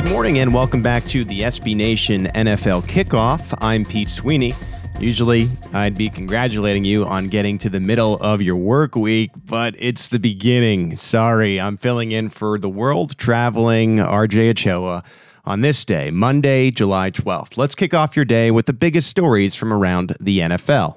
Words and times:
Good 0.00 0.12
morning 0.12 0.38
and 0.38 0.54
welcome 0.54 0.80
back 0.80 1.04
to 1.08 1.26
the 1.26 1.40
SB 1.42 1.76
Nation 1.76 2.28
NFL 2.28 2.84
Kickoff. 2.84 3.54
I'm 3.60 3.84
Pete 3.84 4.08
Sweeney. 4.08 4.54
Usually, 4.98 5.46
I'd 5.74 5.94
be 5.94 6.08
congratulating 6.08 6.86
you 6.86 7.04
on 7.04 7.28
getting 7.28 7.58
to 7.58 7.68
the 7.68 7.80
middle 7.80 8.16
of 8.16 8.40
your 8.40 8.56
work 8.56 8.96
week, 8.96 9.30
but 9.44 9.74
it's 9.78 10.08
the 10.08 10.18
beginning. 10.18 10.96
Sorry, 10.96 11.60
I'm 11.60 11.76
filling 11.76 12.12
in 12.12 12.30
for 12.30 12.58
the 12.58 12.68
world 12.68 13.18
traveling 13.18 13.98
RJ 13.98 14.52
Ochoa 14.52 15.04
on 15.44 15.60
this 15.60 15.84
day, 15.84 16.10
Monday, 16.10 16.70
July 16.70 17.10
12th. 17.10 17.58
Let's 17.58 17.74
kick 17.74 17.92
off 17.92 18.16
your 18.16 18.24
day 18.24 18.50
with 18.50 18.64
the 18.64 18.72
biggest 18.72 19.10
stories 19.10 19.54
from 19.54 19.70
around 19.70 20.16
the 20.18 20.38
NFL. 20.38 20.96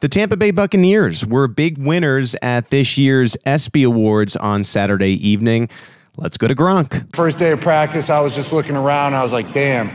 The 0.00 0.08
Tampa 0.08 0.36
Bay 0.36 0.50
Buccaneers 0.50 1.24
were 1.24 1.46
big 1.46 1.78
winners 1.78 2.34
at 2.42 2.70
this 2.70 2.98
year's 2.98 3.36
ESPY 3.46 3.84
Awards 3.84 4.34
on 4.34 4.64
Saturday 4.64 5.12
evening. 5.24 5.68
Let's 6.20 6.36
go 6.36 6.46
to 6.46 6.54
Gronk. 6.54 7.16
First 7.16 7.38
day 7.38 7.50
of 7.50 7.62
practice, 7.62 8.10
I 8.10 8.20
was 8.20 8.34
just 8.34 8.52
looking 8.52 8.76
around. 8.76 9.14
I 9.14 9.22
was 9.22 9.32
like, 9.32 9.54
damn, 9.54 9.90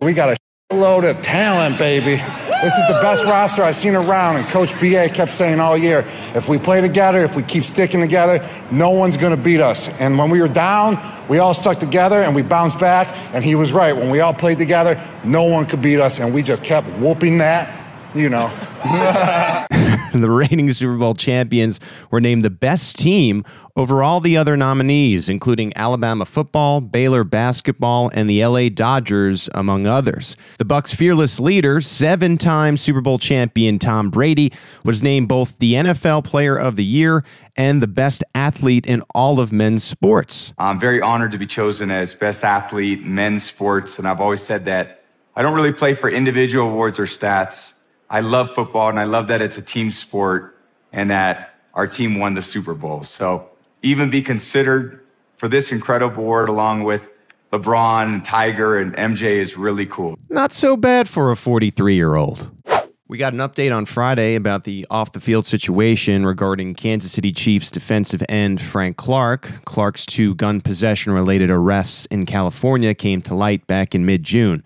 we 0.00 0.14
got 0.14 0.30
a 0.70 0.74
load 0.74 1.04
of 1.04 1.20
talent, 1.20 1.76
baby. 1.76 2.16
This 2.62 2.72
is 2.72 2.88
the 2.88 2.98
best 3.02 3.26
roster 3.26 3.62
I've 3.62 3.76
seen 3.76 3.94
around. 3.94 4.36
And 4.36 4.46
Coach 4.46 4.72
BA 4.80 5.10
kept 5.10 5.32
saying 5.32 5.60
all 5.60 5.76
year, 5.76 6.06
if 6.34 6.48
we 6.48 6.56
play 6.56 6.80
together, 6.80 7.22
if 7.22 7.36
we 7.36 7.42
keep 7.42 7.62
sticking 7.62 8.00
together, 8.00 8.48
no 8.72 8.88
one's 8.88 9.18
going 9.18 9.36
to 9.36 9.42
beat 9.42 9.60
us. 9.60 9.88
And 10.00 10.16
when 10.16 10.30
we 10.30 10.40
were 10.40 10.48
down, 10.48 10.98
we 11.28 11.40
all 11.40 11.52
stuck 11.52 11.78
together 11.78 12.22
and 12.22 12.34
we 12.34 12.40
bounced 12.40 12.80
back. 12.80 13.08
And 13.34 13.44
he 13.44 13.54
was 13.54 13.70
right. 13.70 13.94
When 13.94 14.08
we 14.08 14.20
all 14.20 14.32
played 14.32 14.56
together, 14.56 14.98
no 15.24 15.44
one 15.44 15.66
could 15.66 15.82
beat 15.82 16.00
us. 16.00 16.18
And 16.20 16.32
we 16.32 16.42
just 16.42 16.64
kept 16.64 16.88
whooping 16.98 17.36
that, 17.38 17.70
you 18.14 18.30
know. 18.30 18.50
the 20.20 20.30
reigning 20.48 20.72
Super 20.72 20.96
Bowl 20.96 21.14
champions 21.14 21.80
were 22.10 22.20
named 22.20 22.44
the 22.44 22.50
best 22.50 22.98
team 22.98 23.44
over 23.76 24.02
all 24.02 24.20
the 24.20 24.36
other 24.36 24.56
nominees, 24.56 25.28
including 25.28 25.72
Alabama 25.76 26.24
football, 26.24 26.80
Baylor 26.80 27.24
basketball, 27.24 28.10
and 28.14 28.28
the 28.28 28.44
LA 28.44 28.68
Dodgers, 28.70 29.50
among 29.54 29.86
others. 29.86 30.36
The 30.58 30.64
Bucs' 30.64 30.94
fearless 30.94 31.38
leader, 31.38 31.80
seven-time 31.80 32.78
Super 32.78 33.02
Bowl 33.02 33.18
champion 33.18 33.78
Tom 33.78 34.10
Brady, 34.10 34.52
was 34.84 35.02
named 35.02 35.28
both 35.28 35.58
the 35.58 35.74
NFL 35.74 36.24
Player 36.24 36.56
of 36.56 36.76
the 36.76 36.84
Year 36.84 37.22
and 37.54 37.82
the 37.82 37.86
best 37.86 38.24
athlete 38.34 38.86
in 38.86 39.02
all 39.14 39.40
of 39.40 39.52
men's 39.52 39.84
sports. 39.84 40.52
I'm 40.58 40.80
very 40.80 41.00
honored 41.00 41.32
to 41.32 41.38
be 41.38 41.46
chosen 41.46 41.90
as 41.90 42.14
best 42.14 42.44
athlete 42.44 43.04
men's 43.04 43.44
sports, 43.44 43.98
and 43.98 44.08
I've 44.08 44.20
always 44.20 44.42
said 44.42 44.64
that 44.66 45.02
I 45.34 45.42
don't 45.42 45.54
really 45.54 45.72
play 45.72 45.94
for 45.94 46.08
individual 46.08 46.68
awards 46.68 46.98
or 46.98 47.04
stats. 47.04 47.74
I 48.08 48.20
love 48.20 48.52
football 48.52 48.88
and 48.88 49.00
I 49.00 49.04
love 49.04 49.26
that 49.28 49.42
it's 49.42 49.58
a 49.58 49.62
team 49.62 49.90
sport 49.90 50.58
and 50.92 51.10
that 51.10 51.54
our 51.74 51.86
team 51.86 52.18
won 52.18 52.34
the 52.34 52.42
Super 52.42 52.74
Bowl. 52.74 53.02
So 53.02 53.48
even 53.82 54.10
be 54.10 54.22
considered 54.22 55.04
for 55.36 55.48
this 55.48 55.72
incredible 55.72 56.22
award 56.22 56.48
along 56.48 56.84
with 56.84 57.12
LeBron 57.52 58.04
and 58.04 58.24
Tiger 58.24 58.78
and 58.78 58.94
MJ 58.96 59.22
is 59.22 59.56
really 59.56 59.86
cool. 59.86 60.18
Not 60.28 60.52
so 60.52 60.76
bad 60.76 61.08
for 61.08 61.30
a 61.30 61.36
43 61.36 61.94
year 61.94 62.14
old. 62.14 62.50
We 63.08 63.18
got 63.18 63.34
an 63.34 63.38
update 63.38 63.74
on 63.74 63.86
Friday 63.86 64.34
about 64.34 64.64
the 64.64 64.84
off 64.90 65.12
the 65.12 65.20
field 65.20 65.46
situation 65.46 66.26
regarding 66.26 66.74
Kansas 66.74 67.12
City 67.12 67.30
Chiefs 67.30 67.70
defensive 67.70 68.22
end 68.28 68.60
Frank 68.60 68.96
Clark. 68.96 69.64
Clark's 69.64 70.04
two 70.04 70.34
gun 70.34 70.60
possession 70.60 71.12
related 71.12 71.48
arrests 71.48 72.06
in 72.06 72.26
California 72.26 72.94
came 72.94 73.22
to 73.22 73.34
light 73.34 73.64
back 73.68 73.94
in 73.94 74.04
mid 74.04 74.24
June. 74.24 74.64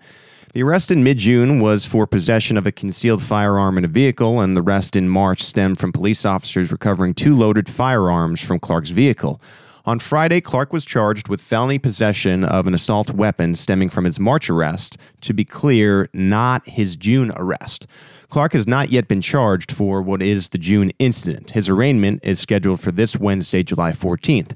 The 0.53 0.63
arrest 0.63 0.91
in 0.91 1.01
mid 1.01 1.17
June 1.17 1.61
was 1.61 1.85
for 1.85 2.05
possession 2.05 2.57
of 2.57 2.67
a 2.67 2.73
concealed 2.73 3.23
firearm 3.23 3.77
in 3.77 3.85
a 3.85 3.87
vehicle, 3.87 4.41
and 4.41 4.57
the 4.57 4.61
rest 4.61 4.97
in 4.97 5.07
March 5.07 5.41
stemmed 5.41 5.79
from 5.79 5.93
police 5.93 6.25
officers 6.25 6.73
recovering 6.73 7.13
two 7.13 7.33
loaded 7.33 7.69
firearms 7.69 8.41
from 8.41 8.59
Clark's 8.59 8.89
vehicle. 8.89 9.41
On 9.85 9.97
Friday, 9.97 10.41
Clark 10.41 10.73
was 10.73 10.83
charged 10.83 11.29
with 11.29 11.39
felony 11.39 11.79
possession 11.79 12.43
of 12.43 12.67
an 12.67 12.73
assault 12.73 13.11
weapon 13.11 13.55
stemming 13.55 13.89
from 13.89 14.03
his 14.03 14.19
March 14.19 14.49
arrest. 14.49 14.97
To 15.21 15.33
be 15.33 15.45
clear, 15.45 16.09
not 16.13 16.67
his 16.67 16.97
June 16.97 17.31
arrest. 17.37 17.87
Clark 18.29 18.51
has 18.51 18.67
not 18.67 18.89
yet 18.89 19.07
been 19.07 19.21
charged 19.21 19.71
for 19.71 20.01
what 20.01 20.21
is 20.21 20.49
the 20.49 20.57
June 20.57 20.91
incident. 20.99 21.51
His 21.51 21.69
arraignment 21.69 22.25
is 22.25 22.41
scheduled 22.41 22.81
for 22.81 22.91
this 22.91 23.15
Wednesday, 23.15 23.63
July 23.63 23.93
14th. 23.93 24.51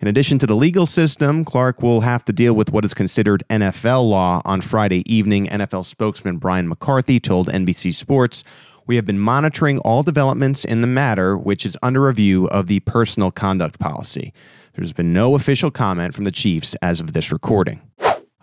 In 0.00 0.08
addition 0.08 0.38
to 0.40 0.46
the 0.46 0.54
legal 0.54 0.84
system, 0.84 1.44
Clark 1.44 1.82
will 1.82 2.02
have 2.02 2.24
to 2.26 2.32
deal 2.32 2.52
with 2.52 2.70
what 2.70 2.84
is 2.84 2.92
considered 2.92 3.42
NFL 3.48 4.08
law. 4.08 4.42
On 4.44 4.60
Friday 4.60 5.02
evening, 5.12 5.46
NFL 5.46 5.86
spokesman 5.86 6.36
Brian 6.36 6.68
McCarthy 6.68 7.18
told 7.18 7.48
NBC 7.48 7.94
Sports, 7.94 8.44
We 8.86 8.96
have 8.96 9.06
been 9.06 9.18
monitoring 9.18 9.78
all 9.78 10.02
developments 10.02 10.66
in 10.66 10.82
the 10.82 10.86
matter, 10.86 11.36
which 11.36 11.64
is 11.64 11.78
under 11.82 12.02
review 12.02 12.46
of 12.48 12.66
the 12.66 12.80
personal 12.80 13.30
conduct 13.30 13.78
policy. 13.78 14.34
There's 14.74 14.92
been 14.92 15.14
no 15.14 15.34
official 15.34 15.70
comment 15.70 16.14
from 16.14 16.24
the 16.24 16.30
Chiefs 16.30 16.74
as 16.82 17.00
of 17.00 17.14
this 17.14 17.32
recording. 17.32 17.80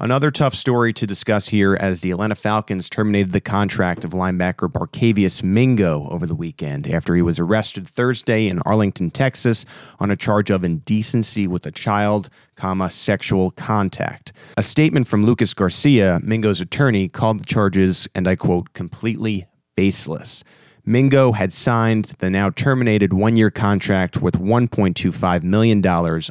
Another 0.03 0.31
tough 0.31 0.53
story 0.53 0.91
to 0.91 1.07
discuss 1.07 1.47
here 1.47 1.77
as 1.79 2.01
the 2.01 2.11
Atlanta 2.11 2.35
Falcons 2.35 2.89
terminated 2.89 3.31
the 3.31 3.39
contract 3.39 4.03
of 4.03 4.11
linebacker 4.11 4.69
Barkevious 4.69 5.41
Mingo 5.41 6.09
over 6.09 6.27
the 6.27 6.35
weekend 6.35 6.89
after 6.89 7.15
he 7.15 7.21
was 7.21 7.39
arrested 7.39 7.87
Thursday 7.87 8.49
in 8.49 8.59
Arlington, 8.65 9.11
Texas 9.11 9.63
on 10.01 10.11
a 10.11 10.17
charge 10.17 10.49
of 10.49 10.65
indecency 10.65 11.47
with 11.47 11.65
a 11.65 11.71
child, 11.71 12.27
comma, 12.57 12.89
sexual 12.89 13.51
contact. 13.51 14.33
A 14.57 14.63
statement 14.63 15.07
from 15.07 15.25
Lucas 15.25 15.53
Garcia, 15.53 16.19
Mingo's 16.21 16.59
attorney, 16.59 17.07
called 17.07 17.39
the 17.39 17.45
charges, 17.45 18.05
and 18.13 18.27
I 18.27 18.35
quote, 18.35 18.73
completely 18.73 19.45
baseless. 19.77 20.43
Mingo 20.85 21.31
had 21.31 21.53
signed 21.53 22.11
the 22.19 22.29
now 22.29 22.49
terminated 22.49 23.13
one 23.13 23.37
year 23.37 23.49
contract 23.49 24.17
worth 24.17 24.37
$1.25 24.37 25.43
million 25.43 25.81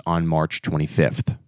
on 0.04 0.26
March 0.26 0.60
25th. 0.60 1.38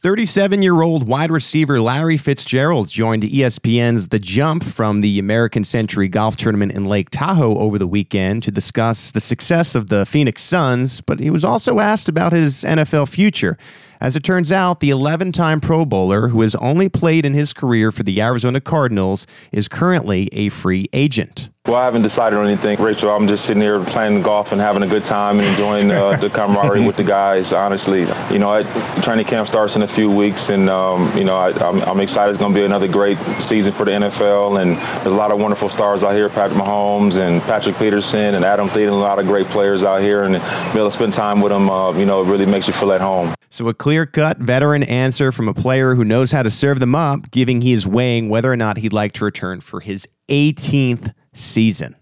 37 0.00 0.62
year 0.62 0.80
old 0.82 1.08
wide 1.08 1.30
receiver 1.30 1.80
Larry 1.80 2.16
Fitzgerald 2.16 2.88
joined 2.88 3.24
ESPN's 3.24 4.08
The 4.08 4.20
Jump 4.20 4.62
from 4.62 5.00
the 5.00 5.18
American 5.18 5.64
Century 5.64 6.06
Golf 6.06 6.36
Tournament 6.36 6.70
in 6.72 6.84
Lake 6.84 7.10
Tahoe 7.10 7.58
over 7.58 7.78
the 7.78 7.86
weekend 7.86 8.44
to 8.44 8.52
discuss 8.52 9.10
the 9.10 9.20
success 9.20 9.74
of 9.74 9.88
the 9.88 10.06
Phoenix 10.06 10.42
Suns, 10.42 11.00
but 11.00 11.18
he 11.18 11.30
was 11.30 11.44
also 11.44 11.80
asked 11.80 12.08
about 12.08 12.30
his 12.30 12.62
NFL 12.62 13.08
future. 13.08 13.58
As 14.00 14.14
it 14.14 14.22
turns 14.22 14.52
out, 14.52 14.78
the 14.78 14.90
11 14.90 15.32
time 15.32 15.60
Pro 15.60 15.84
Bowler, 15.84 16.28
who 16.28 16.42
has 16.42 16.54
only 16.56 16.88
played 16.88 17.26
in 17.26 17.34
his 17.34 17.52
career 17.52 17.90
for 17.90 18.04
the 18.04 18.22
Arizona 18.22 18.60
Cardinals, 18.60 19.26
is 19.50 19.66
currently 19.66 20.28
a 20.30 20.48
free 20.50 20.86
agent. 20.92 21.50
Well, 21.68 21.76
I 21.76 21.84
haven't 21.84 22.00
decided 22.00 22.38
on 22.38 22.46
anything, 22.46 22.80
Rachel. 22.80 23.10
I'm 23.10 23.28
just 23.28 23.44
sitting 23.44 23.60
here 23.60 23.78
playing 23.84 24.22
golf 24.22 24.52
and 24.52 24.60
having 24.60 24.82
a 24.82 24.86
good 24.86 25.04
time 25.04 25.38
and 25.38 25.46
enjoying 25.48 25.90
uh, 25.90 26.12
the 26.20 26.30
camaraderie 26.30 26.86
with 26.86 26.96
the 26.96 27.04
guys. 27.04 27.52
Honestly, 27.52 28.06
you 28.32 28.38
know, 28.38 28.50
I, 28.50 28.62
training 29.02 29.26
camp 29.26 29.46
starts 29.46 29.76
in 29.76 29.82
a 29.82 29.86
few 29.86 30.10
weeks, 30.10 30.48
and 30.48 30.70
um, 30.70 31.14
you 31.14 31.24
know, 31.24 31.36
I, 31.36 31.50
am 31.90 32.00
excited. 32.00 32.30
It's 32.30 32.38
going 32.38 32.54
to 32.54 32.58
be 32.58 32.64
another 32.64 32.88
great 32.88 33.18
season 33.38 33.74
for 33.74 33.84
the 33.84 33.90
NFL, 33.90 34.62
and 34.62 34.78
there's 35.02 35.12
a 35.12 35.16
lot 35.18 35.30
of 35.30 35.40
wonderful 35.40 35.68
stars 35.68 36.04
out 36.04 36.14
here: 36.14 36.30
Patrick 36.30 36.58
Mahomes 36.58 37.18
and 37.18 37.42
Patrick 37.42 37.76
Peterson 37.76 38.34
and 38.34 38.46
Adam 38.46 38.70
Thielen. 38.70 38.92
A 38.92 38.94
lot 38.94 39.18
of 39.18 39.26
great 39.26 39.46
players 39.48 39.84
out 39.84 40.00
here, 40.00 40.22
and 40.22 40.36
be 40.72 40.78
able 40.78 40.88
to 40.88 40.90
spend 40.90 41.12
time 41.12 41.42
with 41.42 41.52
them, 41.52 41.68
uh, 41.68 41.92
you 41.92 42.06
know, 42.06 42.22
it 42.22 42.28
really 42.28 42.46
makes 42.46 42.66
you 42.66 42.72
feel 42.72 42.92
at 42.92 43.02
home. 43.02 43.34
So 43.50 43.68
a 43.68 43.74
clear-cut 43.74 44.38
veteran 44.38 44.84
answer 44.84 45.32
from 45.32 45.48
a 45.48 45.54
player 45.54 45.94
who 45.94 46.04
knows 46.04 46.32
how 46.32 46.42
to 46.42 46.50
serve 46.50 46.80
them 46.80 46.94
up, 46.94 47.30
giving 47.30 47.60
he 47.60 47.72
is 47.72 47.86
weighing 47.86 48.30
whether 48.30 48.50
or 48.50 48.56
not 48.56 48.78
he'd 48.78 48.94
like 48.94 49.12
to 49.12 49.24
return 49.26 49.60
for 49.60 49.80
his 49.80 50.08
18th 50.30 51.12
season. 51.38 51.96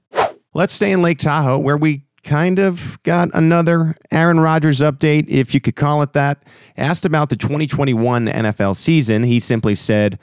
Let's 0.55 0.73
stay 0.73 0.91
in 0.91 1.03
Lake 1.03 1.19
Tahoe, 1.19 1.59
where 1.59 1.77
we 1.77 2.03
kind 2.25 2.59
of 2.59 3.01
got 3.03 3.31
another 3.35 3.97
Aaron 4.11 4.41
Rodgers 4.41 4.81
update, 4.81 5.29
if 5.29 5.55
you 5.55 5.61
could 5.61 5.77
call 5.77 6.03
it 6.03 6.13
that. 6.15 6.43
Asked 6.77 7.05
about 7.05 7.29
the 7.29 7.37
2021 7.37 8.27
NFL 8.27 8.77
season, 8.77 9.23
he 9.23 9.39
simply 9.39 9.75
said, 9.75 10.19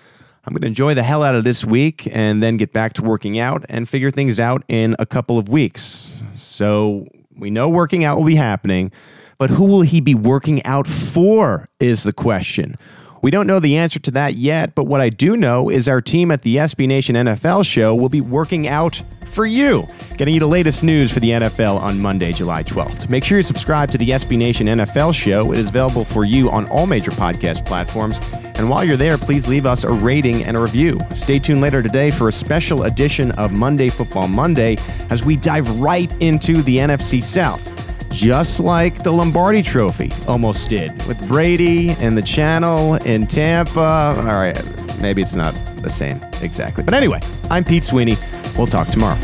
I'm 0.46 0.54
going 0.54 0.62
to 0.62 0.68
enjoy 0.68 0.94
the 0.94 1.04
hell 1.04 1.24
out 1.24 1.36
of 1.36 1.46
this 1.46 1.64
week 1.64 2.08
and 2.12 2.44
then 2.44 2.58
get 2.58 2.74
back 2.74 2.94
to 2.94 3.02
working 3.02 3.40
out 3.40 3.66
and 3.70 3.88
figure 3.88 4.12
things 4.12 4.40
out 4.40 4.64
in 4.68 4.96
a 5.00 5.06
couple 5.06 5.38
of 5.38 5.48
weeks. 5.48 6.14
So 6.36 7.08
we 7.36 7.50
know 7.50 7.70
working 7.70 8.04
out 8.04 8.18
will 8.18 8.26
be 8.26 8.36
happening, 8.36 8.92
but 9.38 9.50
who 9.50 9.64
will 9.64 9.82
he 9.82 10.02
be 10.02 10.14
working 10.14 10.62
out 10.66 10.86
for 10.86 11.70
is 11.80 12.04
the 12.04 12.14
question. 12.14 12.76
We 13.24 13.32
don't 13.32 13.48
know 13.48 13.62
the 13.62 13.78
answer 13.78 14.00
to 14.00 14.12
that 14.12 14.36
yet, 14.36 14.76
but 14.76 14.84
what 14.84 15.00
I 15.00 15.08
do 15.08 15.38
know 15.38 15.70
is 15.70 15.88
our 15.88 16.02
team 16.02 16.30
at 16.30 16.42
the 16.42 16.58
SB 16.58 16.88
Nation 16.88 17.16
NFL 17.16 17.66
show 17.66 17.96
will 17.96 18.10
be 18.10 18.20
working 18.20 18.68
out 18.68 19.02
for 19.28 19.46
you, 19.46 19.88
getting 20.18 20.34
you 20.34 20.42
the 20.42 20.46
latest 20.46 20.84
news 20.84 21.10
for 21.10 21.22
the 21.22 21.30
NFL 21.30 21.80
on 21.80 22.02
Monday, 22.02 22.34
July 22.34 22.64
12th. 22.64 23.10
Make 23.10 23.24
sure 23.24 23.38
you 23.38 23.44
subscribe 23.44 23.90
to 23.92 23.98
the 23.98 24.10
SB 24.10 24.38
Nation 24.38 24.68
NFL 24.68 25.16
show. 25.16 25.54
It 25.54 25.58
is 25.58 25.70
available 25.70 26.04
for 26.04 26.26
you 26.26 26.52
on 26.52 26.68
all 26.68 26.86
major 26.86 27.12
podcast 27.12 27.66
platforms 27.66 28.20
and 28.34 28.64
And 28.64 28.70
while 28.70 28.86
you're 28.86 28.96
there, 28.96 29.18
please 29.18 29.48
leave 29.48 29.66
us 29.66 29.84
a 29.84 29.92
rating 29.92 30.44
and 30.44 30.56
a 30.56 30.62
review. 30.62 31.00
Stay 31.16 31.40
tuned 31.40 31.60
later 31.60 31.82
today 31.84 32.12
for 32.12 32.30
a 32.30 32.32
special 32.32 32.84
edition 32.84 33.32
of 33.32 33.52
Monday 33.52 33.90
Football 33.90 34.28
Monday 34.28 34.78
as 35.10 35.26
we 35.26 35.36
dive 35.36 35.80
right 35.80 36.10
into 36.22 36.62
the 36.62 36.78
NFC 36.78 37.22
South 37.24 37.73
just 38.14 38.60
like 38.60 39.04
the 39.04 39.12
Lombardi 39.12 39.64
Trophy 39.64 40.12
almost 40.28 40.70
did 40.70 40.92
with 41.08 41.28
Brady 41.28 41.92
and 42.00 42.18
the 42.18 42.22
channel 42.22 42.96
in 42.96 43.28
Tampa. 43.28 43.80
All 44.18 44.24
right, 44.24 44.60
maybe 45.02 45.22
it's 45.22 45.36
not 45.36 45.54
the 45.78 45.90
same 45.90 46.22
exactly. 46.42 46.84
But 46.84 46.94
anyway, 46.94 47.20
I'm 47.50 47.64
Pete 47.64 47.84
Sweeney. 47.84 48.16
We'll 48.58 48.68
talk 48.68 48.88
tomorrow. 48.88 49.18